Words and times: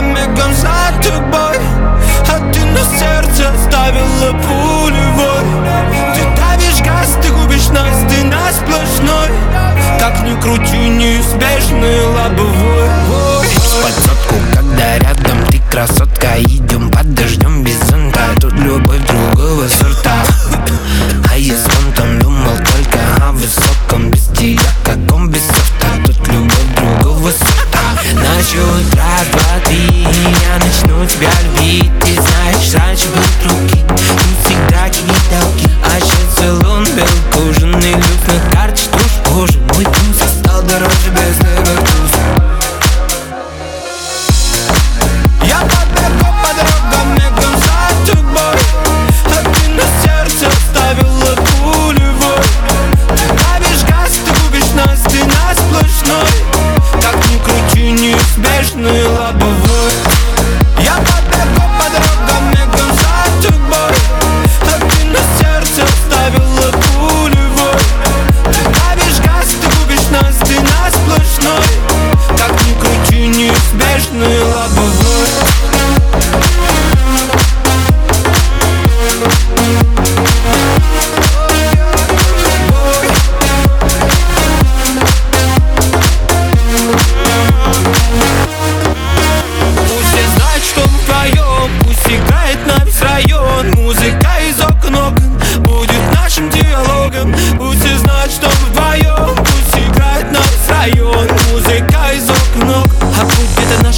дорогам 0.00 0.14
бегом 0.14 0.54
за 0.54 1.02
тобой. 1.02 1.58
А 2.28 2.52
ты 2.52 2.64
на 2.64 2.80
сердце 2.98 3.50
оставила 3.50 4.32
пулевой 4.32 5.44
Ты 6.14 6.22
давишь 6.36 6.80
газ, 6.84 7.16
ты 7.22 7.30
губишь 7.30 7.68
нас, 7.68 7.96
ты 8.08 8.24
на 8.24 8.52
сплошной. 8.52 9.28
Как 9.98 10.22
ни 10.22 10.40
крути, 10.40 10.88
неизбежный 10.88 12.06
лобовой 12.06 12.88
Под 13.82 13.92
сотку, 13.92 14.34
когда 14.54 14.98
рядом 14.98 15.44
ты 15.50 15.60
красотка 15.70 16.38
Идем 16.38 16.90
под 16.90 17.14
дождем 17.14 17.62
без 17.64 17.78
зонта. 17.88 18.20
Тут 18.40 18.54
любовь 18.54 19.00
другого 19.06 19.68
сорта. 19.68 20.22
А 21.30 21.36
я 21.36 21.54
с 21.54 21.64
фонтом 21.64 22.18
думал 22.20 22.56
только 22.56 23.26
о 23.26 23.32
высоком 23.32 24.10
Без 24.10 24.26
тебя 24.28 24.62
каком 24.84 25.28
без 25.28 25.42
софта. 25.42 25.86
Тут 26.06 26.28
любовь 26.28 26.66
другого 26.76 27.30
сорта. 27.30 27.80
Ночь 28.14 28.54
тебя 31.19 31.31
любить 31.43 31.91
Ты 31.99 32.13
знаешь, 32.13 32.73
раньше 32.75 33.07
был 33.09 33.49
другим 33.49 33.78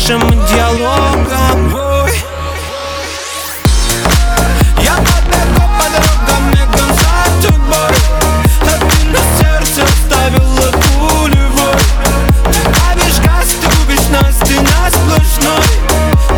нашим 0.00 0.30
диалогом. 0.46 1.74
Ой. 1.74 2.12
Я 4.82 4.94
побегу 4.96 5.66
по 5.78 5.86
дорогам, 5.90 6.50
не 6.50 6.64
гонца 6.66 7.14
тобой 7.42 7.96
А 8.62 8.78
ты 8.78 9.06
на 9.08 9.20
сердце 9.38 9.82
оставила 9.82 10.72
пулевой 10.72 11.82
Ты 12.44 12.60
давишь 12.70 13.18
газ, 13.18 13.48
ты 13.60 13.66
убишь 13.82 14.08
нас, 14.10 14.36
сплошной. 14.94 15.68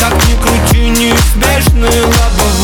Как 0.01 0.15
ни 0.27 0.35
крути, 0.43 0.89
неизбежный 0.89 2.01
лобовой. 2.03 2.62